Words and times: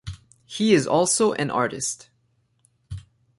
He 0.47 0.73
is 0.73 0.87
also 0.87 1.33
an 1.33 1.51
artist. 1.51 2.09